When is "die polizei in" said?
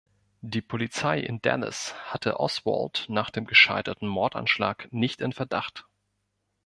0.41-1.43